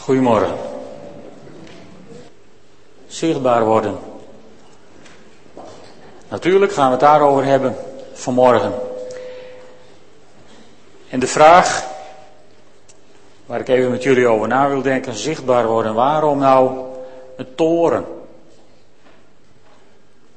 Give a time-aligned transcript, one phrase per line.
[0.00, 0.56] Goedemorgen.
[3.06, 3.98] Zichtbaar worden.
[6.28, 7.76] Natuurlijk gaan we het daarover hebben
[8.12, 8.72] vanmorgen.
[11.08, 11.84] En de vraag
[13.46, 15.94] waar ik even met jullie over na wil denken, zichtbaar worden.
[15.94, 16.86] Waarom nou
[17.36, 18.04] een toren?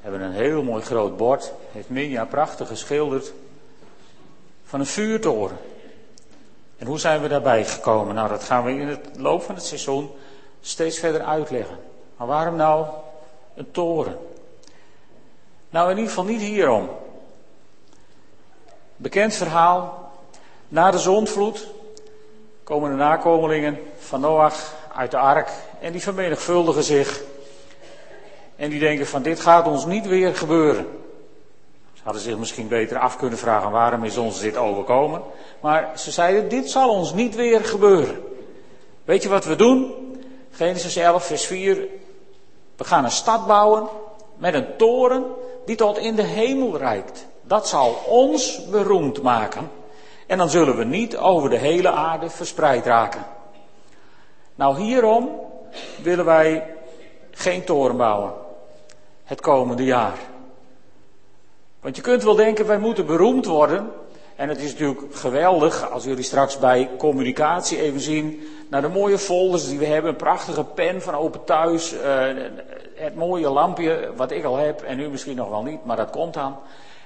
[0.00, 3.32] hebben een heel mooi groot bord, heeft Minja prachtig geschilderd,
[4.64, 5.56] van een vuurtoren.
[6.78, 8.14] En hoe zijn we daarbij gekomen?
[8.14, 10.10] Nou, dat gaan we in het loop van het seizoen
[10.60, 11.78] steeds verder uitleggen.
[12.16, 12.86] Maar waarom nou
[13.54, 14.18] een toren?
[15.70, 16.90] Nou, in ieder geval niet hierom.
[18.96, 20.12] Bekend verhaal.
[20.68, 21.66] Na de zondvloed
[22.64, 27.22] komen de nakomelingen van Noach uit de ark en die vermenigvuldigen zich.
[28.56, 31.03] En die denken van dit gaat ons niet weer gebeuren.
[32.04, 35.22] Hadden zich misschien beter af kunnen vragen waarom is ons dit overkomen.
[35.60, 38.22] Maar ze zeiden dit zal ons niet weer gebeuren.
[39.04, 39.92] Weet je wat we doen?
[40.50, 41.88] Genesis 11 vers 4.
[42.76, 43.88] We gaan een stad bouwen
[44.36, 45.24] met een toren
[45.64, 47.26] die tot in de hemel reikt.
[47.42, 49.70] Dat zal ons beroemd maken.
[50.26, 53.26] En dan zullen we niet over de hele aarde verspreid raken.
[54.54, 55.30] Nou, hierom
[56.02, 56.74] willen wij
[57.30, 58.32] geen toren bouwen.
[59.24, 60.18] Het komende jaar.
[61.84, 63.90] Want je kunt wel denken, wij moeten beroemd worden.
[64.36, 69.18] En het is natuurlijk geweldig als jullie straks bij communicatie even zien naar de mooie
[69.18, 70.10] folders die we hebben.
[70.10, 71.92] Een prachtige pen van Open Thuis.
[71.92, 72.00] Uh,
[72.94, 76.10] het mooie lampje wat ik al heb en u misschien nog wel niet, maar dat
[76.10, 76.56] komt dan.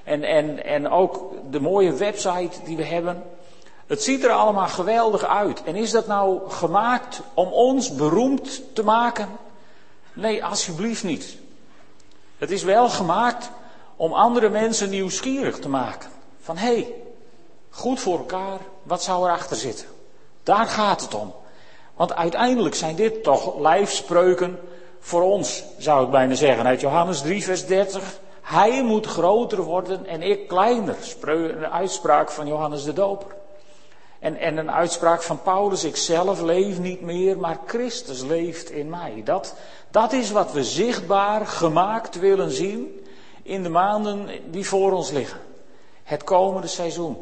[0.05, 3.23] En, en, en ook de mooie website die we hebben.
[3.87, 5.63] Het ziet er allemaal geweldig uit.
[5.65, 9.29] En is dat nou gemaakt om ons beroemd te maken?
[10.13, 11.37] Nee, alsjeblieft niet.
[12.39, 13.51] Het is wel gemaakt
[13.99, 16.11] om andere mensen nieuwsgierig te maken.
[16.41, 16.95] Van hé, hey,
[17.71, 19.87] goed voor elkaar, wat zou erachter zitten?
[20.43, 21.35] Daar gaat het om.
[21.97, 24.59] Want uiteindelijk zijn dit toch lijfspreuken
[25.01, 26.67] voor ons, zou ik bijna zeggen.
[26.67, 28.19] Uit Johannes 3, vers 30.
[28.43, 30.97] Hij moet groter worden en ik kleiner.
[31.23, 33.37] Een uitspraak van Johannes de Doper.
[34.19, 38.89] En, en een uitspraak van Paulus, ik zelf leef niet meer, maar Christus leeft in
[38.89, 39.23] mij.
[39.25, 39.55] Dat,
[39.91, 43.07] dat is wat we zichtbaar gemaakt willen zien
[43.49, 45.41] in de maanden die voor ons liggen.
[46.03, 47.17] Het komende seizoen.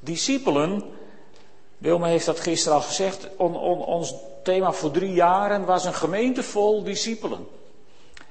[0.00, 0.84] Discipelen,
[1.78, 5.94] Wilma heeft dat gisteren al gezegd, on, on, ons thema voor drie jaren was een
[5.94, 7.46] gemeente vol discipelen.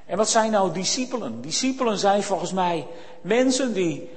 [0.05, 1.41] En wat zijn nou discipelen?
[1.41, 2.87] Discipelen zijn volgens mij
[3.21, 4.09] mensen die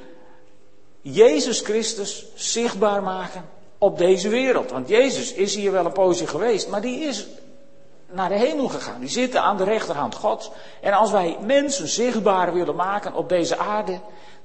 [1.01, 3.45] Jezus Christus zichtbaar maken
[3.79, 4.71] op deze wereld.
[4.71, 7.27] Want Jezus is hier wel een poosje geweest, maar die is
[8.11, 9.01] naar de hemel gegaan.
[9.01, 10.51] Die zitten aan de rechterhand Gods.
[10.81, 14.01] En als wij mensen zichtbaar willen maken op deze aarde,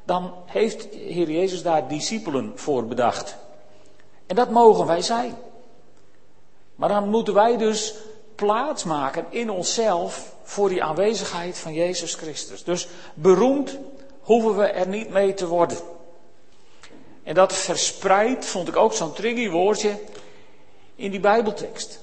[0.05, 3.35] dan heeft Heer Jezus daar discipelen voor bedacht.
[4.27, 5.35] En dat mogen wij zijn.
[6.75, 7.93] Maar dan moeten wij dus
[8.35, 12.63] plaats maken in onszelf voor die aanwezigheid van Jezus Christus.
[12.63, 13.77] Dus beroemd
[14.21, 15.77] hoeven we er niet mee te worden.
[17.23, 19.99] En dat verspreid vond ik ook zo'n tricky woordje
[20.95, 22.02] in die Bijbeltekst.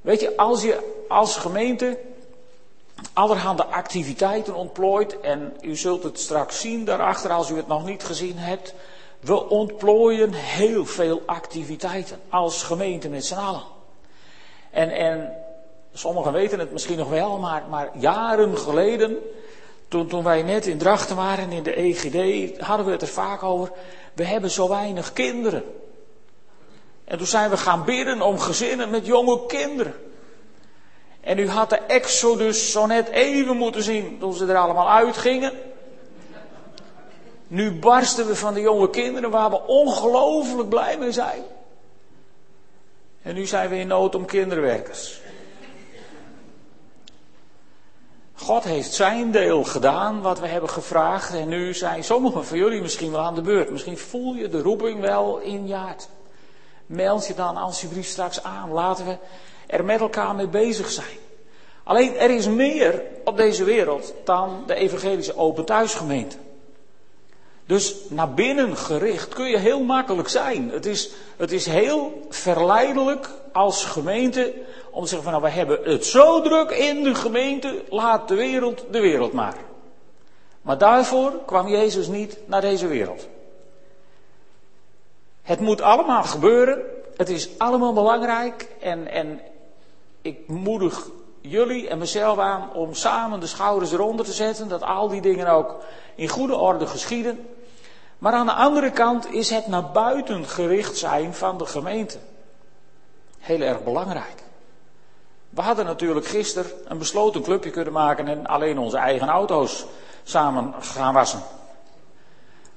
[0.00, 1.98] Weet je, als je als gemeente
[3.12, 8.04] allerhande activiteiten ontplooit, en u zult het straks zien daarachter als u het nog niet
[8.04, 8.74] gezien hebt,
[9.20, 13.62] we ontplooien heel veel activiteiten als gemeente met z'n allen.
[14.70, 15.32] En, en
[15.92, 19.16] sommigen weten het misschien nog wel, maar, maar jaren geleden,
[19.88, 23.42] toen, toen wij net in Drachten waren in de EGD, hadden we het er vaak
[23.42, 23.72] over.
[24.14, 25.64] We hebben zo weinig kinderen.
[27.08, 29.94] En toen zijn we gaan bidden om gezinnen met jonge kinderen.
[31.20, 35.52] En u had de Exodus zo net even moeten zien toen ze er allemaal uitgingen.
[37.46, 41.42] Nu barsten we van de jonge kinderen waar we ongelooflijk blij mee zijn.
[43.22, 45.20] En nu zijn we in nood om kinderwerkers.
[48.34, 51.34] God heeft zijn deel gedaan, wat we hebben gevraagd.
[51.34, 53.70] En nu zijn sommigen van jullie misschien wel aan de beurt.
[53.70, 56.08] Misschien voel je de roeping wel in je hart.
[56.88, 58.70] Meld je dan alsjeblieft straks aan.
[58.72, 59.16] Laten we
[59.66, 61.18] er met elkaar mee bezig zijn.
[61.84, 66.36] Alleen er is meer op deze wereld dan de evangelische open thuisgemeente.
[67.66, 70.70] Dus naar binnen gericht kun je heel makkelijk zijn.
[70.70, 74.54] Het is, het is heel verleidelijk als gemeente
[74.90, 78.34] om te zeggen van nou we hebben het zo druk in de gemeente, laat de
[78.34, 79.56] wereld de wereld maar.
[80.62, 83.28] Maar daarvoor kwam Jezus niet naar deze wereld.
[85.48, 86.82] Het moet allemaal gebeuren.
[87.16, 88.68] Het is allemaal belangrijk.
[88.80, 89.40] En, en
[90.22, 91.08] ik moedig
[91.40, 94.68] jullie en mezelf aan om samen de schouders eronder te zetten.
[94.68, 95.76] Dat al die dingen ook
[96.14, 97.48] in goede orde geschieden.
[98.18, 102.18] Maar aan de andere kant is het naar buiten gericht zijn van de gemeente
[103.38, 104.42] heel erg belangrijk.
[105.50, 109.86] We hadden natuurlijk gisteren een besloten clubje kunnen maken en alleen onze eigen auto's
[110.22, 111.42] samen gaan wassen.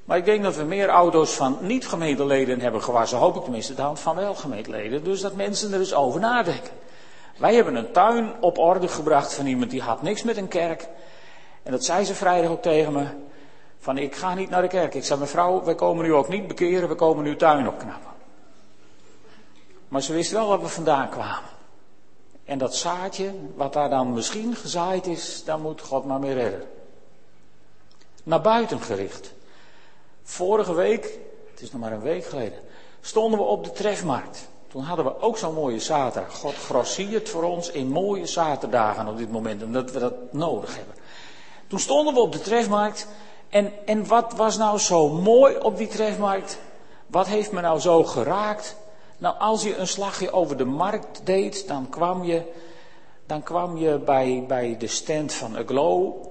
[0.06, 3.18] Maar ik denk dat we meer auto's van niet-gemeenteleden hebben gewassen.
[3.18, 5.03] Hoop ik tenminste dan van wel gemeenteleden.
[5.03, 6.71] Dus dat mensen er eens over nadenken.
[7.38, 10.88] Wij hebben een tuin op orde gebracht van iemand die had niks met een kerk.
[11.63, 13.06] En dat zei ze vrijdag ook tegen me.
[13.80, 14.94] Van ik ga niet naar de kerk.
[14.94, 18.12] Ik zei mevrouw, wij komen nu ook niet bekeren, we komen nu tuin opknappen.
[19.88, 21.50] Maar ze wist wel waar we vandaan kwamen.
[22.45, 26.63] En dat zaadje, wat daar dan misschien gezaaid is, daar moet God maar mee redden.
[28.24, 29.33] Naar buiten gericht.
[30.31, 31.19] Vorige week,
[31.51, 32.59] het is nog maar een week geleden,
[33.01, 34.47] stonden we op de trefmarkt.
[34.67, 36.33] Toen hadden we ook zo'n mooie zaterdag.
[36.33, 40.95] God grossiert voor ons in mooie zaterdagen op dit moment, omdat we dat nodig hebben.
[41.67, 43.07] Toen stonden we op de trefmarkt.
[43.49, 46.59] En, en wat was nou zo mooi op die trefmarkt?
[47.07, 48.75] Wat heeft me nou zo geraakt?
[49.17, 52.51] Nou, als je een slagje over de markt deed, dan kwam je,
[53.25, 56.25] dan kwam je bij, bij de stand van Aglow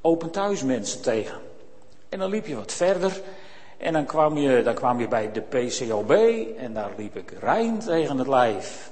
[0.00, 1.50] open thuis mensen tegen.
[2.12, 3.20] En dan liep je wat verder
[3.76, 6.10] en dan kwam je, dan kwam je bij de PCOB
[6.58, 8.90] en daar liep ik Rijn tegen het lijf.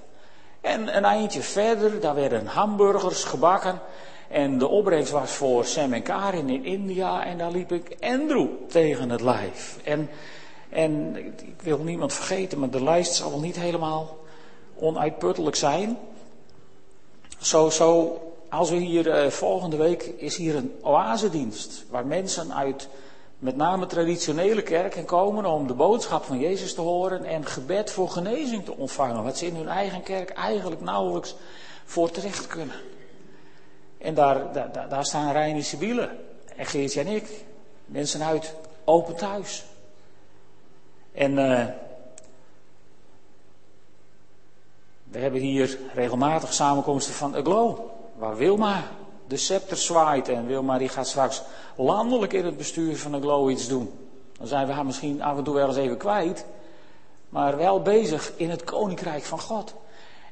[0.61, 3.81] En een eindje verder, daar werden hamburgers gebakken.
[4.29, 7.25] En de opbrengst was voor Sam en Karin in India.
[7.25, 9.79] En daar liep ik Andrew tegen het lijf.
[9.85, 10.11] En,
[10.69, 14.19] en ik wil niemand vergeten, maar de lijst zal wel niet helemaal
[14.79, 15.99] onuitputtelijk zijn.
[17.39, 21.85] Zo, zo als we hier uh, volgende week is hier een oasedienst.
[21.91, 22.89] Waar mensen uit
[23.41, 28.09] met name traditionele kerken komen om de boodschap van Jezus te horen en gebed voor
[28.09, 29.25] genezing te ontvangen.
[29.25, 31.37] Wat ze in hun eigen kerk eigenlijk nauwelijks
[31.85, 32.77] voor terecht kunnen.
[33.99, 36.11] En daar, daar, daar staan Rijn en
[36.57, 37.45] en Geertje en ik.
[37.87, 38.55] Mensen uit
[38.85, 39.65] open thuis.
[41.13, 41.67] En uh,
[45.05, 47.79] we hebben hier regelmatig samenkomsten van Aglow.
[48.17, 48.83] Waar Wilma
[49.31, 51.43] de scepter zwaait en Wilma die gaat straks
[51.77, 53.91] landelijk in het bestuur van Aglow iets doen.
[54.39, 56.45] Dan zijn we haar misschien af en toe wel eens even kwijt.
[57.29, 59.75] Maar wel bezig in het koninkrijk van God.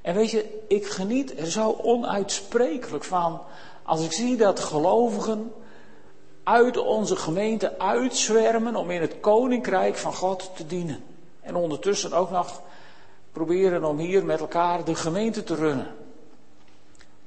[0.03, 3.41] En weet je, ik geniet er zo onuitsprekelijk van
[3.83, 5.53] als ik zie dat gelovigen
[6.45, 11.05] uit onze gemeente uitzwermen om in het koninkrijk van God te dienen.
[11.41, 12.62] En ondertussen ook nog
[13.33, 15.87] proberen om hier met elkaar de gemeente te runnen.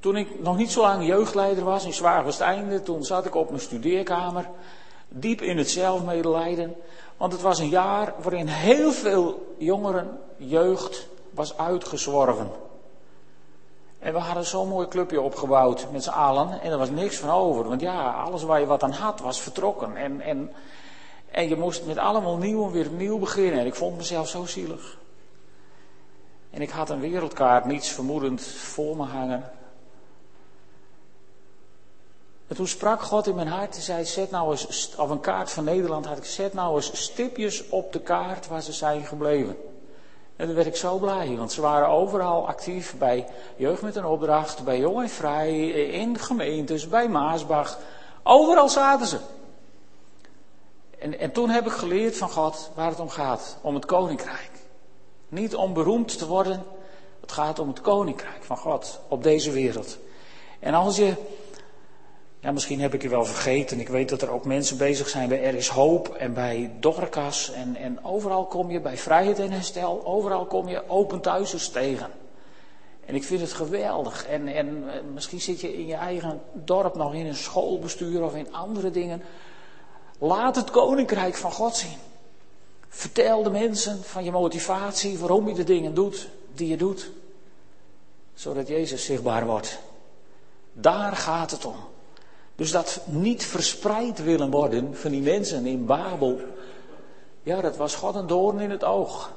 [0.01, 3.62] Toen ik nog niet zo lang jeugdleider was in Zwaarwesteinde, toen zat ik op mijn
[3.62, 4.50] studeerkamer,
[5.09, 6.75] diep in het zelfmedelijden.
[7.18, 12.51] Want het was een jaar waarin heel veel jongeren, jeugd, was uitgezworven.
[14.00, 16.62] En we hadden zo'n mooi clubje opgebouwd met z'n allen.
[16.62, 17.68] En er was niks van over.
[17.68, 19.95] Want ja, alles waar je wat aan had was vertrokken.
[19.95, 20.51] En, en,
[21.31, 23.59] en je moest met allemaal nieuw en weer opnieuw beginnen.
[23.59, 24.98] En ik vond mezelf zo zielig.
[26.50, 29.51] En ik had een wereldkaart niets vermoedend voor me hangen.
[32.51, 35.51] En toen sprak God in mijn hart en zei, zet nou eens, of een kaart
[35.51, 39.57] van Nederland had ik, zet nou eens stipjes op de kaart waar ze zijn gebleven.
[40.36, 44.06] En toen werd ik zo blij, want ze waren overal actief bij Jeugd met een
[44.06, 47.80] Opdracht, bij Jong en Vrij, in gemeentes, bij Maasbach.
[48.24, 49.18] Overal zaten ze.
[51.00, 54.51] En, en toen heb ik geleerd van God waar het om gaat, om het koninkrijk.
[55.30, 56.63] Niet om beroemd te worden,
[57.21, 59.98] het gaat om het koninkrijk van God op deze wereld.
[60.60, 61.15] En als je
[62.41, 63.79] ja, misschien heb ik je wel vergeten.
[63.79, 67.51] Ik weet dat er ook mensen bezig zijn bij Er is Hoop en bij Dorcas.
[67.51, 72.10] En, en overal kom je bij Vrijheid en Herstel, overal kom je open thuisers tegen.
[73.05, 74.27] En ik vind het geweldig.
[74.27, 78.36] En, en eh, misschien zit je in je eigen dorp nog in een schoolbestuur of
[78.36, 79.21] in andere dingen.
[80.17, 81.98] Laat het koninkrijk van God zien.
[82.88, 87.12] Vertel de mensen van je motivatie, waarom je de dingen doet die je doet.
[88.33, 89.79] Zodat Jezus zichtbaar wordt.
[90.74, 91.90] Daar gaat het om.
[92.62, 96.39] Dus dat niet verspreid willen worden van die mensen in Babel.
[97.44, 99.32] Ja, dat was God een doorn in het oog.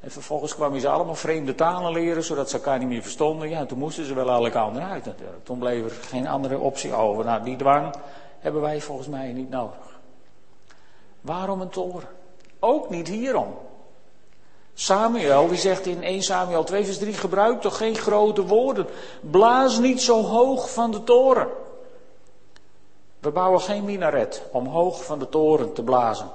[0.00, 3.48] En vervolgens kwamen ze allemaal vreemde talen leren, zodat ze elkaar niet meer verstonden.
[3.48, 5.44] Ja, toen moesten ze wel alle kanten uit natuurlijk.
[5.44, 7.24] Toen bleef er geen andere optie over.
[7.24, 7.94] Nou, die dwang
[8.38, 10.00] hebben wij volgens mij niet nodig.
[11.20, 12.08] Waarom een toren?
[12.58, 13.54] Ook niet hierom.
[14.74, 18.86] Samuel, die zegt in 1 Samuel 2 vers 3, gebruik toch geen grote woorden.
[19.20, 21.48] Blaas niet zo hoog van de toren.
[23.22, 26.30] We bouwen geen minaret om hoog van de toren te blazen.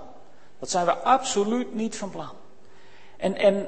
[0.59, 2.29] Dat zijn we absoluut niet van plan.
[3.17, 3.67] En, en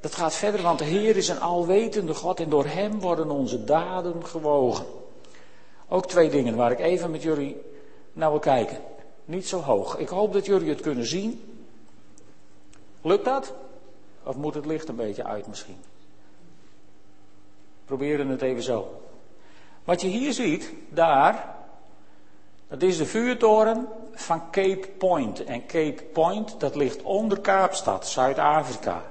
[0.00, 3.64] dat gaat verder, want de Heer is een alwetende God en door Hem worden onze
[3.64, 4.86] daden gewogen.
[5.88, 7.62] Ook twee dingen waar ik even met jullie
[8.12, 8.78] naar wil kijken.
[9.24, 9.96] Niet zo hoog.
[9.98, 11.60] Ik hoop dat jullie het kunnen zien.
[13.02, 13.52] Lukt dat?
[14.22, 15.78] Of moet het licht een beetje uit misschien?
[17.90, 19.00] proberen het even zo.
[19.84, 21.54] Wat je hier ziet, daar,
[22.70, 25.44] dat is de vuurtoren van Cape Point.
[25.44, 29.02] En Cape Point, dat ligt onder Kaapstad, Zuid-Afrika.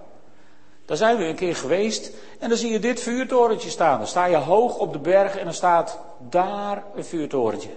[0.86, 3.98] Daar zijn we een keer geweest en dan zie je dit vuurtorentje staan.
[3.98, 6.00] Dan sta je hoog op de berg en dan staat
[6.30, 7.70] daar een vuurtorentje.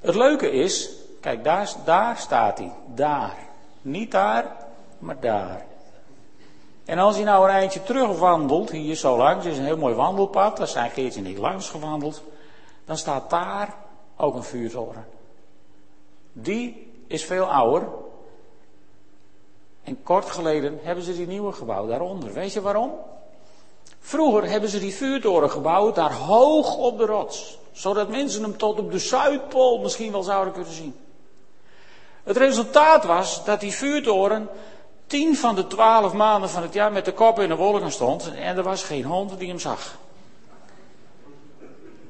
[0.00, 2.72] Het leuke is, kijk, daar, daar staat hij.
[2.86, 3.36] Daar.
[3.82, 4.56] Niet daar,
[4.98, 5.64] maar daar.
[6.84, 10.56] En als je nou een eindje terugwandelt, hier zo langs, is een heel mooi wandelpad,
[10.56, 12.22] daar zijn Geertje niet langs gewandeld,
[12.84, 13.74] dan staat daar
[14.16, 15.06] ook een vuurtoren.
[16.32, 17.88] Die is veel ouder.
[19.82, 22.32] En kort geleden hebben ze die nieuwe gebouwd daaronder.
[22.32, 22.92] Weet je waarom?
[24.00, 27.58] Vroeger hebben ze die vuurtoren gebouwd daar hoog op de rots.
[27.72, 30.94] Zodat mensen hem tot op de Zuidpool misschien wel zouden kunnen zien.
[32.22, 34.48] Het resultaat was dat die vuurtoren
[35.06, 38.32] tien van de twaalf maanden van het jaar met de kop in de wolken stond.
[38.34, 39.96] En er was geen hond die hem zag.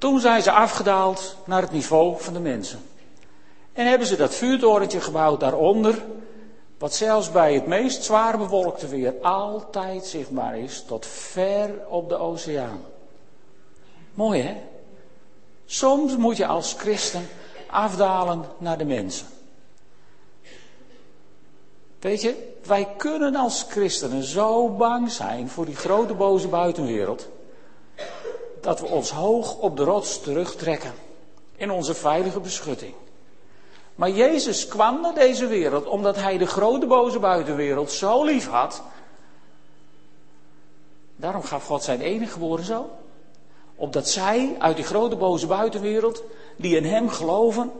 [0.04, 2.80] Toen zijn ze afgedaald naar het niveau van de mensen.
[3.72, 6.04] En hebben ze dat vuurtorentje gebouwd daaronder,
[6.78, 12.16] wat zelfs bij het meest zwaar bewolkte weer altijd zichtbaar is, tot ver op de
[12.16, 12.80] oceaan.
[14.14, 14.56] Mooi hè?
[15.66, 17.28] Soms moet je als christen
[17.70, 19.26] afdalen naar de mensen.
[22.00, 27.28] Weet je, wij kunnen als christenen zo bang zijn voor die grote boze buitenwereld,
[28.64, 30.92] dat we ons hoog op de rots terugtrekken
[31.56, 32.94] in onze veilige beschutting.
[33.94, 38.82] Maar Jezus kwam naar deze wereld omdat hij de grote boze buitenwereld zo lief had.
[41.16, 42.88] Daarom gaf God zijn enige geboren zoon.
[43.74, 46.22] Opdat zij uit die grote boze buitenwereld,
[46.56, 47.72] die in hem geloven,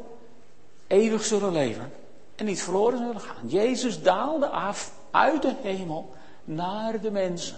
[0.87, 1.93] eeuwig zullen leven.
[2.35, 3.47] En niet verloren zullen gaan.
[3.49, 6.13] Jezus daalde af uit de hemel
[6.45, 7.57] naar de mensen.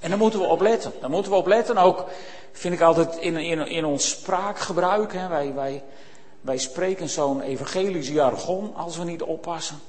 [0.00, 0.92] En daar moeten we op letten.
[1.08, 2.04] Moeten we op letten ook,
[2.52, 5.12] vind ik altijd in, in, in ons spraakgebruik.
[5.12, 5.28] Hè.
[5.28, 5.82] Wij, wij,
[6.40, 9.80] wij spreken zo'n evangelisch jargon als we niet oppassen.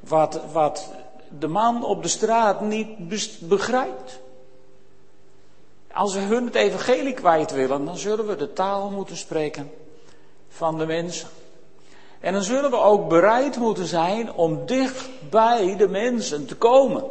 [0.00, 0.90] Wat, wat
[1.38, 2.88] de man op de straat niet
[3.48, 4.18] begrijpt.
[5.92, 9.70] Als we hun het evangelie kwijt willen, dan zullen we de taal moeten spreken
[10.48, 11.28] van de mensen.
[12.20, 17.04] En dan zullen we ook bereid moeten zijn om dicht bij de mensen te komen.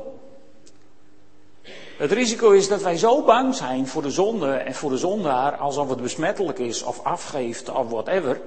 [1.97, 5.55] Het risico is dat wij zo bang zijn voor de zonde en voor de zondaar,
[5.55, 8.41] alsof het besmettelijk is of afgeeft of whatever,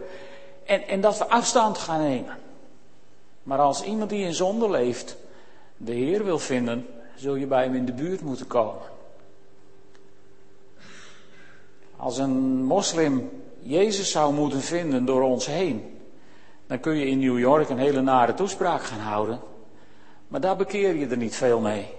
[0.66, 2.38] en, en dat we afstand gaan nemen.
[3.42, 5.16] Maar als iemand die in zonde leeft
[5.76, 8.82] de Heer wil vinden, zul je bij hem in de buurt moeten komen.
[11.96, 13.30] Als een moslim
[13.62, 16.00] Jezus zou moeten vinden door ons heen,
[16.66, 19.40] dan kun je in New York een hele nare toespraak gaan houden.
[20.28, 21.98] Maar daar bekeer je er niet veel mee.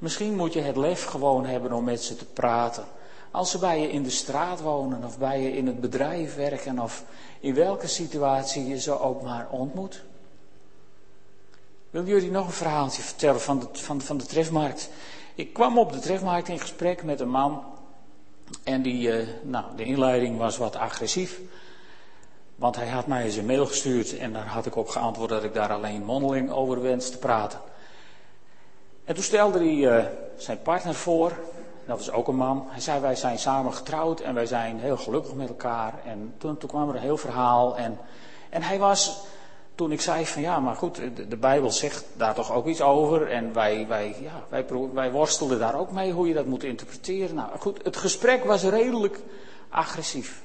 [0.00, 2.84] Misschien moet je het lef gewoon hebben om met ze te praten.
[3.30, 6.78] Als ze bij je in de straat wonen of bij je in het bedrijf werken
[6.78, 7.04] of
[7.40, 10.02] in welke situatie je ze ook maar ontmoet.
[11.90, 14.90] Wil jullie nog een verhaaltje vertellen van de, van, van de trefmarkt?
[15.34, 17.64] Ik kwam op de trefmarkt in gesprek met een man.
[18.64, 21.40] En die, uh, nou, de inleiding was wat agressief.
[22.56, 25.44] Want hij had mij eens een mail gestuurd en daar had ik op geantwoord dat
[25.44, 27.60] ik daar alleen mondeling over wens te praten.
[29.10, 30.04] En toen stelde hij uh,
[30.36, 31.32] zijn partner voor,
[31.86, 32.66] dat was ook een man.
[32.68, 35.94] Hij zei, wij zijn samen getrouwd en wij zijn heel gelukkig met elkaar.
[36.04, 37.76] En toen, toen kwam er een heel verhaal.
[37.76, 37.98] En,
[38.50, 39.20] en hij was,
[39.74, 42.80] toen ik zei van ja, maar goed, de, de Bijbel zegt daar toch ook iets
[42.80, 43.30] over.
[43.30, 47.34] En wij, wij, ja, wij, wij worstelden daar ook mee hoe je dat moet interpreteren.
[47.34, 49.20] Nou goed, het gesprek was redelijk
[49.68, 50.42] agressief.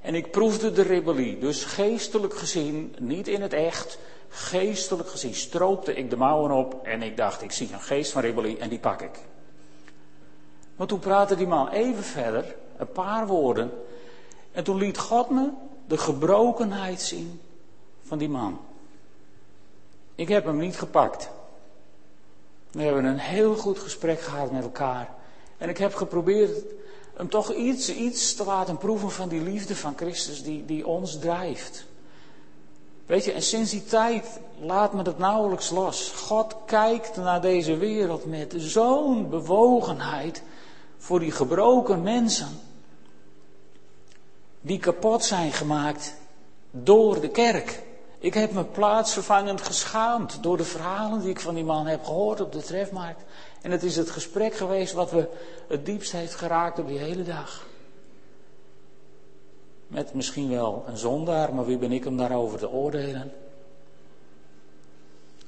[0.00, 1.38] En ik proefde de rebellie.
[1.38, 3.98] Dus geestelijk gezien, niet in het echt,
[4.34, 8.22] geestelijk gezien stroopte ik de mouwen op en ik dacht, ik zie een geest van
[8.22, 9.18] rebellie en die pak ik.
[10.76, 13.70] Maar toen praatte die man even verder, een paar woorden,
[14.52, 15.50] en toen liet God me
[15.86, 17.40] de gebrokenheid zien
[18.02, 18.60] van die man.
[20.14, 21.30] Ik heb hem niet gepakt.
[22.70, 25.14] We hebben een heel goed gesprek gehad met elkaar.
[25.58, 26.64] En ik heb geprobeerd
[27.14, 31.18] hem toch iets, iets te laten proeven van die liefde van Christus die, die ons
[31.18, 31.86] drijft.
[33.06, 36.10] Weet je, en sinds die tijd laat me dat nauwelijks los.
[36.10, 40.42] God kijkt naar deze wereld met zo'n bewogenheid
[40.98, 42.60] voor die gebroken mensen.
[44.60, 46.14] Die kapot zijn gemaakt
[46.70, 47.82] door de kerk.
[48.18, 52.40] Ik heb me plaatsvervangend geschaamd door de verhalen die ik van die man heb gehoord
[52.40, 53.22] op de trefmarkt.
[53.62, 55.28] En het is het gesprek geweest wat we
[55.68, 57.66] het diepst heeft geraakt op die hele dag.
[59.92, 63.32] Met misschien wel een zondaar, maar wie ben ik om daarover te oordelen?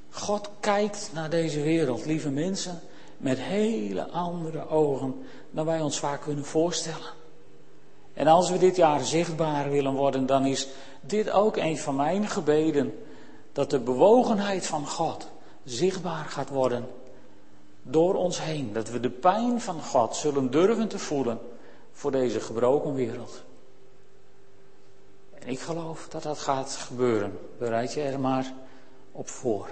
[0.09, 2.79] God kijkt naar deze wereld, lieve mensen,
[3.17, 7.13] met hele andere ogen dan wij ons vaak kunnen voorstellen.
[8.13, 10.67] En als we dit jaar zichtbaar willen worden, dan is
[11.01, 12.99] dit ook een van mijn gebeden.
[13.51, 15.27] Dat de bewogenheid van God
[15.63, 16.87] zichtbaar gaat worden
[17.81, 18.73] door ons heen.
[18.73, 21.39] Dat we de pijn van God zullen durven te voelen
[21.91, 23.43] voor deze gebroken wereld.
[25.45, 27.39] En ik geloof dat dat gaat gebeuren.
[27.57, 28.53] Bereid je er maar
[29.11, 29.69] op voor.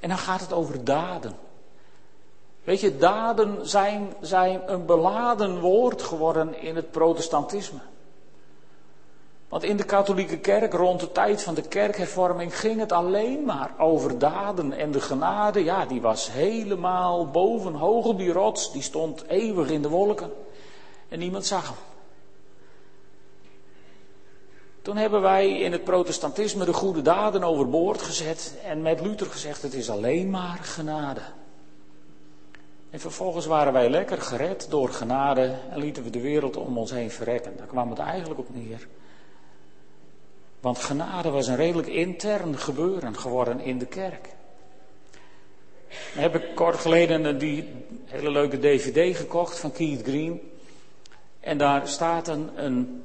[0.00, 1.36] En dan gaat het over daden.
[2.64, 7.78] Weet je, daden zijn, zijn een beladen woord geworden in het protestantisme.
[9.48, 13.74] Want in de katholieke kerk, rond de tijd van de kerkhervorming, ging het alleen maar
[13.78, 14.72] over daden.
[14.72, 19.70] En de genade, ja, die was helemaal boven, hoog op die rots, die stond eeuwig
[19.70, 20.32] in de wolken.
[21.08, 21.93] En niemand zag hem.
[24.84, 29.62] Toen hebben wij in het protestantisme de goede daden overboord gezet en met Luther gezegd:
[29.62, 31.20] het is alleen maar genade.
[32.90, 36.90] En vervolgens waren wij lekker gered door genade en lieten we de wereld om ons
[36.90, 37.56] heen verrekken.
[37.56, 38.88] Daar kwam het eigenlijk op neer.
[40.60, 44.28] Want genade was een redelijk intern gebeuren geworden in de kerk.
[46.14, 47.68] Dan heb ik kort geleden die
[48.04, 50.52] hele leuke DVD gekocht van Keith Green.
[51.40, 53.02] En daar staat een, een,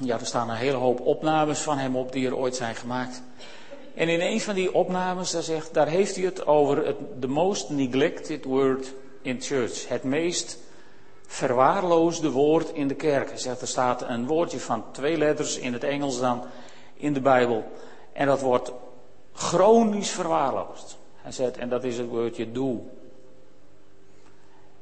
[0.00, 3.22] ja, er staan een hele hoop opnames van hem op die er ooit zijn gemaakt.
[3.94, 7.70] En in een van die opnames, daar, zegt, daar heeft hij het over the most
[7.70, 9.88] neglected word in church.
[9.88, 10.58] Het meest
[11.26, 13.28] verwaarloosde woord in de kerk.
[13.28, 16.44] Hij zegt, er staat een woordje van twee letters in het Engels dan
[16.94, 17.64] in de Bijbel.
[18.12, 18.72] En dat wordt
[19.32, 20.98] chronisch verwaarloosd.
[21.16, 22.80] Hij zegt, en dat is het woordje doe.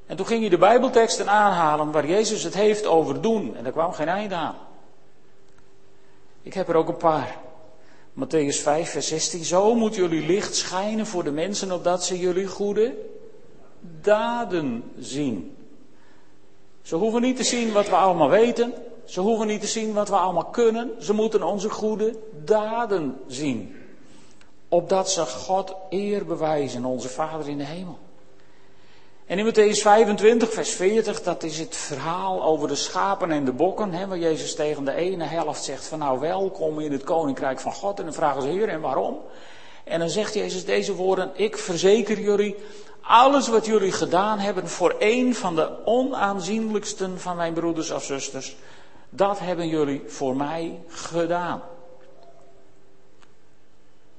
[0.06, 3.56] En toen ging hij de Bijbelteksten aanhalen waar Jezus het heeft over doen.
[3.56, 4.56] En daar kwam geen einde aan.
[6.42, 7.40] Ik heb er ook een paar.
[8.12, 9.44] Matthäus 5, vers 16.
[9.44, 12.94] Zo moet jullie licht schijnen voor de mensen, opdat ze jullie goede
[14.00, 15.56] daden zien.
[16.82, 18.74] Ze hoeven niet te zien wat we allemaal weten.
[19.04, 20.90] Ze hoeven niet te zien wat we allemaal kunnen.
[20.98, 23.76] Ze moeten onze goede daden zien.
[24.68, 27.98] Opdat ze God eer bewijzen, onze Vader in de hemel.
[29.26, 33.52] En in Matthäus 25, vers 40, dat is het verhaal over de schapen en de
[33.52, 33.92] bokken.
[33.92, 37.72] Hè, waar Jezus tegen de ene helft zegt van nou welkom in het koninkrijk van
[37.72, 37.98] God.
[37.98, 39.20] En dan vragen ze hier en waarom?
[39.84, 42.56] En dan zegt Jezus deze woorden, ik verzeker jullie,
[43.00, 48.56] alles wat jullie gedaan hebben voor een van de onaanzienlijksten van mijn broeders of zusters,
[49.10, 51.62] dat hebben jullie voor mij gedaan.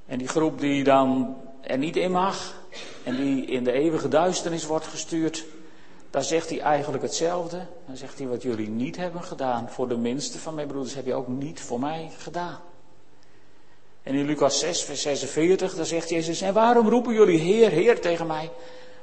[0.06, 2.54] En die groep die dan er niet in mag
[3.02, 5.44] en die in de eeuwige duisternis wordt gestuurd,
[6.10, 7.66] daar zegt hij eigenlijk hetzelfde.
[7.86, 11.06] Dan zegt hij wat jullie niet hebben gedaan voor de minste van mijn broeders heb
[11.06, 12.60] je ook niet voor mij gedaan.
[14.02, 18.00] En in Lucas 6, vers 46, daar zegt Jezus, en waarom roepen jullie Heer, Heer
[18.00, 18.50] tegen mij,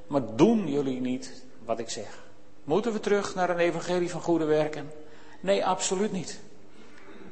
[0.07, 2.23] maar doen jullie niet wat ik zeg?
[2.63, 4.91] Moeten we terug naar een evangelie van goede werken?
[5.39, 6.39] Nee, absoluut niet.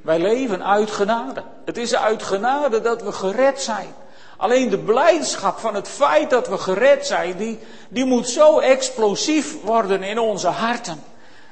[0.01, 1.43] Wij leven uit genade.
[1.65, 3.93] Het is uit genade dat we gered zijn.
[4.39, 9.61] Alleen de blijdschap van het feit dat we gered zijn, die, die moet zo explosief
[9.61, 11.03] worden in onze harten.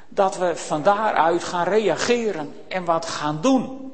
[0.10, 3.91] Dat we van daaruit gaan reageren en wat gaan doen.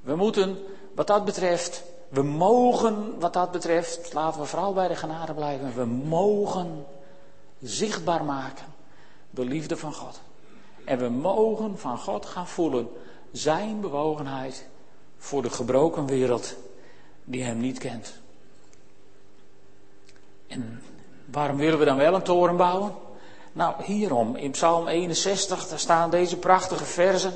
[0.00, 0.58] We moeten
[0.94, 5.74] wat dat betreft, we mogen wat dat betreft, laten we vooral bij de genade blijven,
[5.74, 6.86] we mogen
[7.60, 8.66] zichtbaar maken
[9.30, 10.20] de liefde van God.
[10.84, 12.88] En we mogen van God gaan voelen
[13.32, 14.66] zijn bewogenheid
[15.18, 16.54] voor de gebroken wereld
[17.24, 18.12] die hem niet kent.
[20.46, 20.82] En
[21.24, 22.94] waarom willen we dan wel een toren bouwen?
[23.52, 24.36] Nou, hierom.
[24.36, 27.32] In Psalm 61, daar staan deze prachtige versen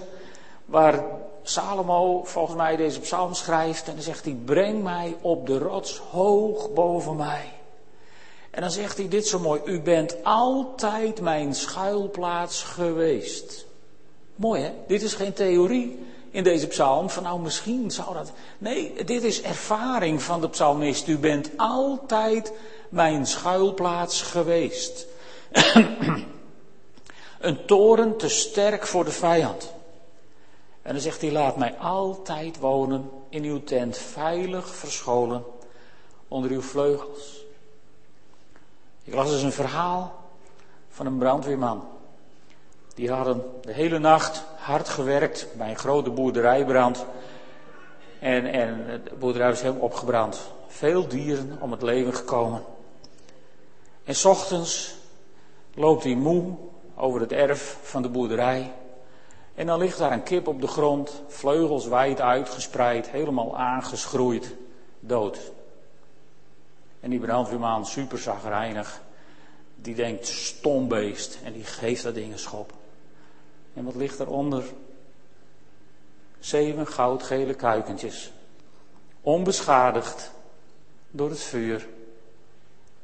[0.65, 1.05] waar
[1.43, 5.99] Salomo volgens mij deze psalm schrijft en dan zegt hij, breng mij op de rots
[5.99, 7.53] hoog boven mij.
[8.51, 13.67] En dan zegt hij dit zo mooi, u bent altijd mijn schuilplaats geweest.
[14.37, 18.33] Mooi hè, dit is geen theorie in deze psalm van nou misschien zou dat.
[18.59, 21.09] Nee, dit is ervaring van de psalmist.
[21.09, 22.53] U bent altijd
[22.89, 25.07] mijn schuilplaats geweest.
[27.41, 29.73] Een toren te sterk voor de vijand.
[30.83, 35.45] En dan zegt hij, laat mij altijd wonen in uw tent, veilig verscholen
[36.29, 37.45] onder uw vleugels.
[39.05, 40.15] Ik las eens een verhaal
[40.89, 41.89] van een brandweerman.
[42.95, 47.05] Die hadden de hele nacht hard gewerkt bij een grote boerderijbrand.
[48.19, 50.53] En, en de boerderij was helemaal opgebrand.
[50.67, 52.63] Veel dieren om het leven gekomen.
[54.05, 54.95] En s ochtends
[55.75, 56.55] loopt hij moe
[56.97, 58.73] over het erf van de boerderij.
[59.55, 64.55] En dan ligt daar een kip op de grond, vleugels wijd uitgespreid, helemaal aangeschroeid,
[65.01, 65.39] dood.
[67.01, 69.01] En die brandweerman, super zagrijnig,
[69.75, 72.73] die denkt stom beest en die geeft dat ding een schop.
[73.77, 74.65] En wat ligt eronder?
[76.39, 78.33] Zeven goudgele kuikentjes.
[79.21, 80.31] Onbeschadigd
[81.11, 81.89] door het vuur.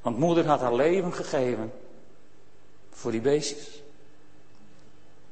[0.03, 1.73] Want moeder had haar leven gegeven
[2.91, 3.83] voor die beestjes.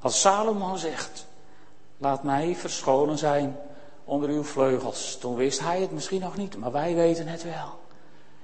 [0.00, 1.26] Als Salomo zegt,
[1.98, 3.56] laat mij verscholen zijn
[4.04, 5.18] onder uw vleugels.
[5.18, 7.78] Toen wist hij het misschien nog niet, maar wij weten het wel.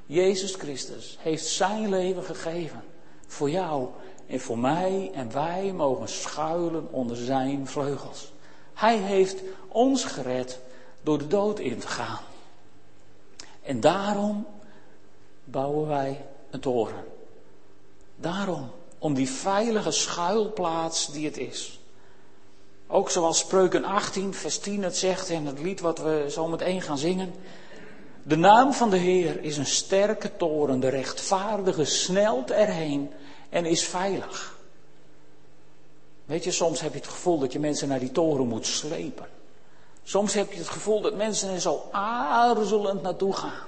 [0.06, 2.84] Jezus Christus heeft zijn leven gegeven
[3.26, 3.88] voor jou
[4.26, 8.32] en voor mij en wij mogen schuilen onder zijn vleugels.
[8.74, 10.58] Hij heeft ons gered
[11.02, 12.20] door de dood in te gaan.
[13.62, 14.46] En daarom
[15.44, 17.04] bouwen wij een toren.
[18.16, 21.80] Daarom, om die veilige schuilplaats die het is.
[22.86, 26.82] Ook zoals Spreuken 18, vers 10 het zegt en het lied wat we zo meteen
[26.82, 27.34] gaan zingen.
[28.22, 33.10] De naam van de Heer is een sterke toren, de rechtvaardige snelt erheen
[33.48, 34.56] en is veilig.
[36.24, 39.26] Weet je, soms heb je het gevoel dat je mensen naar die toren moet slepen.
[40.02, 43.64] Soms heb je het gevoel dat mensen er zo aarzelend naartoe gaan.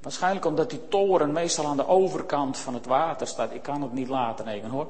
[0.00, 3.52] Waarschijnlijk omdat die toren meestal aan de overkant van het water staat.
[3.52, 4.86] Ik kan het niet laten nemen hoor.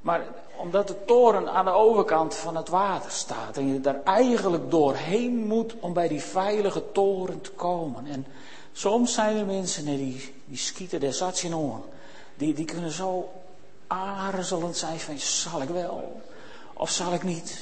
[0.00, 0.26] Maar
[0.56, 5.46] omdat de toren aan de overkant van het water staat en je daar eigenlijk doorheen
[5.46, 8.06] moet om bij die veilige toren te komen.
[8.06, 8.26] En
[8.72, 11.82] soms zijn er mensen, die, die schieten der oren.
[12.36, 13.32] Die, die kunnen zo
[13.86, 16.22] aarzelend zijn van, zal ik wel?
[16.72, 17.58] Of zal ik niet?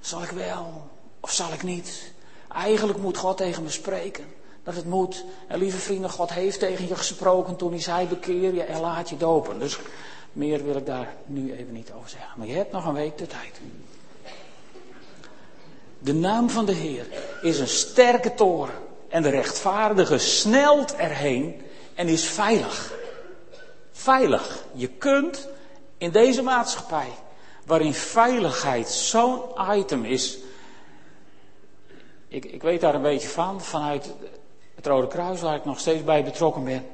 [0.00, 0.90] Zal ik wel?
[1.20, 2.12] Of zal ik niet?
[2.52, 4.24] Eigenlijk moet God tegen me spreken.
[4.62, 5.24] Dat het moet.
[5.48, 9.08] En lieve vrienden, God heeft tegen je gesproken toen hij zei, bekeer je en laat
[9.08, 9.58] je dopen.
[9.58, 9.78] Dus
[10.32, 12.32] meer wil ik daar nu even niet over zeggen.
[12.36, 13.60] Maar je hebt nog een week de tijd.
[15.98, 17.06] De naam van de Heer
[17.42, 18.74] is een sterke toren.
[19.08, 21.62] En de rechtvaardige snelt erheen
[21.94, 22.92] en is veilig.
[23.96, 24.64] Veilig.
[24.72, 25.48] Je kunt
[25.98, 27.08] in deze maatschappij,
[27.66, 30.38] waarin veiligheid zo'n item is.
[32.28, 34.14] Ik, ik weet daar een beetje van, vanuit
[34.74, 36.86] het Rode Kruis, waar ik nog steeds bij betrokken ben.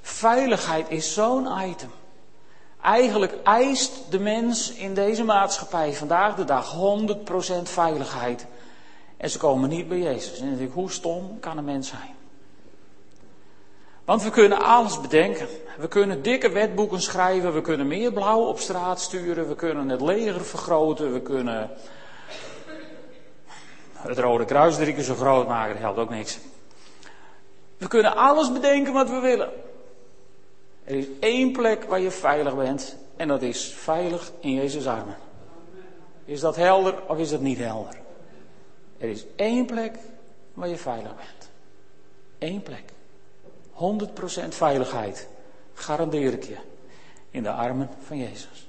[0.00, 1.90] Veiligheid is zo'n item.
[2.82, 8.46] Eigenlijk eist de mens in deze maatschappij vandaag de dag 100% veiligheid.
[9.16, 10.38] En ze komen niet bij Jezus.
[10.38, 12.14] En dan denk ik, hoe stom kan een mens zijn?
[14.04, 15.48] Want we kunnen alles bedenken.
[15.78, 20.00] We kunnen dikke wetboeken schrijven, we kunnen meer blauw op straat sturen, we kunnen het
[20.00, 21.70] leger vergroten, we kunnen
[23.92, 26.38] het Rode Kruis drie keer zo groot maken, dat helpt ook niks.
[27.78, 29.50] We kunnen alles bedenken wat we willen.
[30.84, 35.16] Er is één plek waar je veilig bent en dat is veilig in Jezus' armen.
[36.24, 37.94] Is dat helder of is dat niet helder?
[38.98, 39.96] Er is één plek
[40.54, 41.50] waar je veilig bent.
[42.38, 42.84] Eén plek.
[43.74, 45.28] 100% veiligheid.
[45.74, 46.56] Garandeer ik je.
[47.30, 48.68] In de armen van Jezus.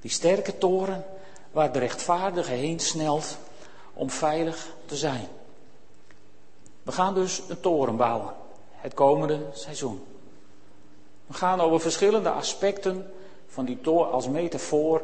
[0.00, 1.04] Die sterke toren
[1.50, 3.36] waar de rechtvaardige heen snelt
[3.92, 5.28] om veilig te zijn.
[6.82, 8.34] We gaan dus een toren bouwen.
[8.70, 10.04] Het komende seizoen.
[11.26, 13.10] We gaan over verschillende aspecten
[13.46, 15.02] van die toren als metafoor.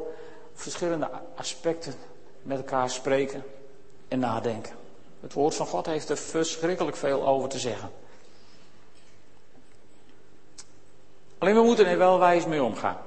[0.55, 1.95] Verschillende aspecten
[2.43, 3.45] met elkaar spreken
[4.09, 4.75] en nadenken.
[5.21, 7.91] Het woord van God heeft er verschrikkelijk veel over te zeggen.
[11.41, 12.99] Alleen we moeten er wel wijs mee omgaan.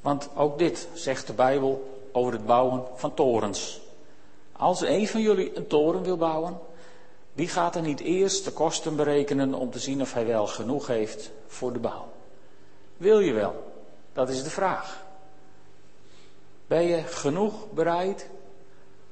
[0.00, 3.80] Want ook dit zegt de Bijbel over het bouwen van torens.
[4.52, 6.58] Als een van jullie een toren wil bouwen,
[7.32, 10.86] wie gaat er niet eerst de kosten berekenen om te zien of hij wel genoeg
[10.86, 12.08] heeft voor de bouw?
[12.96, 13.72] Wil je wel?
[14.12, 15.04] Dat is de vraag.
[16.66, 18.28] Ben je genoeg bereid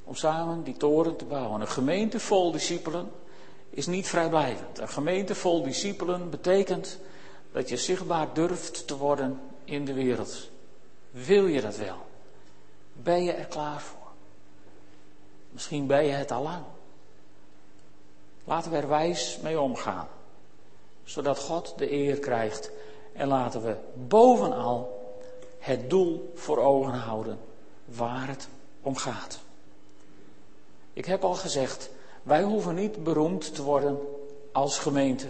[0.04, 1.60] om samen die toren te bouwen?
[1.60, 3.10] Een gemeente vol discipelen
[3.70, 4.78] is niet vrijblijvend.
[4.78, 6.98] Een gemeente vol discipelen betekent
[7.52, 10.48] dat je zichtbaar durft te worden in de wereld.
[11.10, 11.96] Wil je dat wel?
[12.92, 14.08] Ben je er klaar voor?
[15.50, 16.64] Misschien ben je het al lang.
[18.44, 20.08] Laten we er wijs mee omgaan,
[21.04, 22.70] zodat God de eer krijgt.
[23.12, 24.98] En laten we bovenal
[25.58, 27.38] het doel voor ogen houden
[27.84, 28.48] waar het
[28.82, 29.40] om gaat.
[30.92, 31.90] Ik heb al gezegd,
[32.22, 33.98] wij hoeven niet beroemd te worden
[34.52, 35.26] als gemeente.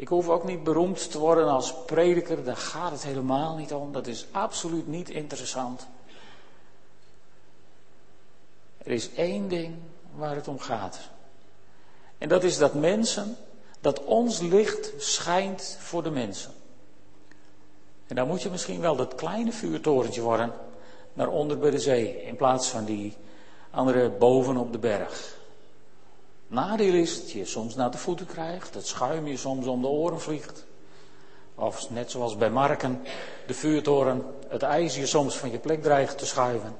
[0.00, 3.92] Ik hoef ook niet beroemd te worden als prediker, daar gaat het helemaal niet om.
[3.92, 5.86] Dat is absoluut niet interessant.
[8.78, 9.74] Er is één ding
[10.14, 10.98] waar het om gaat.
[12.18, 13.36] En dat is dat mensen,
[13.80, 16.52] dat ons licht schijnt voor de mensen.
[18.06, 20.52] En dan moet je misschien wel dat kleine vuurtorentje worden
[21.12, 23.16] naar onder bij de zee, in plaats van die
[23.70, 25.38] andere boven op de berg.
[26.50, 29.86] Nadeel is dat je soms naar de voeten krijgt, dat schuim je soms om de
[29.86, 30.64] oren vliegt.
[31.54, 33.02] Of net zoals bij Marken,
[33.46, 36.76] de vuurtoren, het ijs je soms van je plek dreigt te schuiven.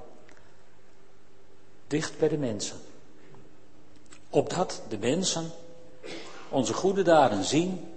[1.87, 2.77] Dicht bij de mensen.
[4.31, 5.51] Opdat de mensen
[6.49, 7.95] onze goede daden zien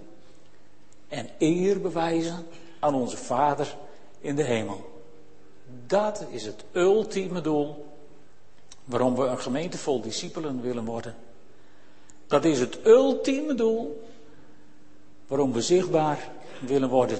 [1.08, 2.46] en eer bewijzen
[2.78, 3.76] aan onze Vader
[4.20, 5.02] in de hemel.
[5.86, 7.86] Dat is het ultieme doel
[8.84, 11.23] waarom we een gemeente vol discipelen willen worden.
[12.26, 14.02] Dat is het ultieme doel
[15.26, 17.18] waarom we zichtbaar willen worden.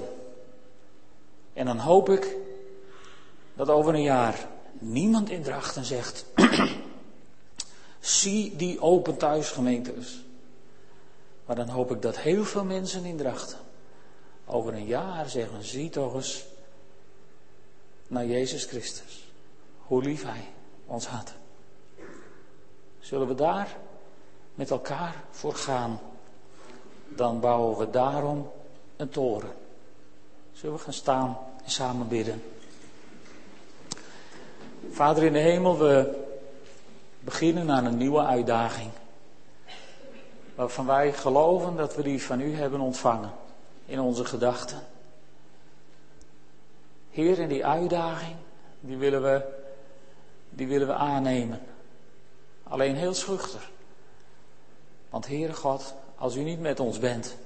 [1.52, 2.36] En dan hoop ik
[3.54, 6.24] dat over een jaar niemand in Drachten zegt:
[8.00, 10.22] zie die open thuisgemeentes.
[11.46, 13.58] Maar dan hoop ik dat heel veel mensen in Drachten
[14.44, 16.44] over een jaar zeggen: zie toch eens
[18.08, 19.32] naar Jezus Christus.
[19.78, 20.48] Hoe lief Hij
[20.86, 21.32] ons had.
[23.00, 23.76] Zullen we daar
[24.54, 26.00] met elkaar voor gaan?
[27.08, 28.50] Dan bouwen we daarom
[28.96, 29.52] een toren.
[30.52, 32.42] Zullen we gaan staan en samen bidden?
[34.90, 36.22] Vader in de hemel, we
[37.20, 38.90] beginnen aan een nieuwe uitdaging.
[40.54, 43.32] Waarvan wij geloven dat we die van u hebben ontvangen
[43.86, 44.78] in onze gedachten.
[47.10, 48.36] Heer, in die uitdaging,
[48.80, 49.42] die willen we,
[50.50, 51.60] die willen we aannemen.
[52.62, 53.70] Alleen heel schuchter.
[55.14, 57.36] Want Heere God, als u niet met ons bent,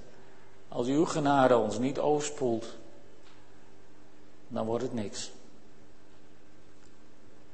[0.69, 2.77] als uw genade ons niet overspoelt,
[4.49, 5.31] dan wordt het niks.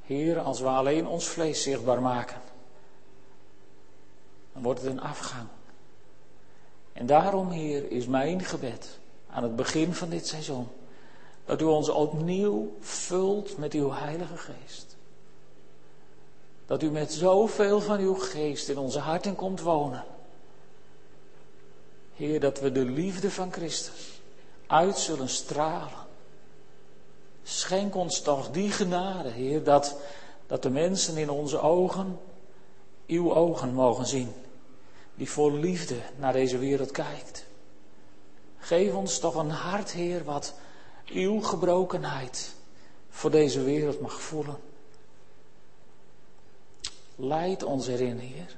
[0.02, 2.40] Heer, als we alleen ons vlees zichtbaar maken,
[4.52, 5.48] dan wordt het een afgang.
[6.92, 8.98] En daarom, Heer, is mijn gebed
[9.30, 10.68] aan het begin van dit seizoen
[11.44, 14.93] dat u ons opnieuw vult met uw Heilige Geest.
[16.66, 20.04] Dat u met zoveel van uw geest in onze harten komt wonen.
[22.14, 24.20] Heer, dat we de liefde van Christus
[24.66, 26.06] uit zullen stralen.
[27.42, 29.96] Schenk ons toch die genade, Heer, dat,
[30.46, 32.18] dat de mensen in onze ogen
[33.06, 34.32] uw ogen mogen zien,
[35.14, 37.46] die vol liefde naar deze wereld kijkt.
[38.58, 40.54] Geef ons toch een hart, Heer, wat
[41.06, 42.54] uw gebrokenheid
[43.10, 44.56] voor deze wereld mag voelen.
[47.16, 48.56] Leid ons erin, Heer,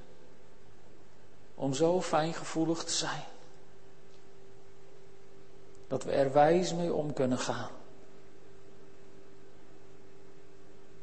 [1.54, 3.24] om zo fijngevoelig te zijn.
[5.88, 7.70] Dat we er wijs mee om kunnen gaan.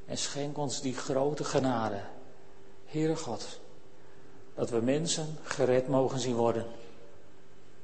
[0.05, 2.01] En schenk ons die grote genade,
[2.85, 3.59] Heere God,
[4.53, 6.65] dat we mensen gered mogen zien worden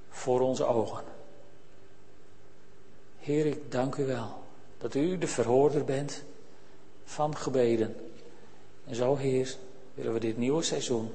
[0.09, 1.03] voor onze ogen.
[3.19, 4.43] Heer, ik dank u wel
[4.77, 6.23] dat u de verhoorder bent
[7.03, 8.08] van gebeden.
[8.89, 9.55] En zo, Heer,
[9.93, 11.11] willen we dit nieuwe seizoen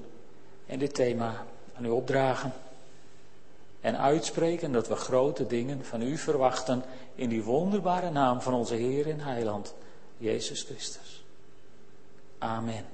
[0.66, 2.52] en dit thema aan u opdragen.
[3.80, 6.82] En uitspreken dat we grote dingen van u verwachten
[7.14, 9.74] in die wonderbare naam van onze Heer en Heiland,
[10.18, 11.24] Jezus Christus.
[12.38, 12.93] Amen.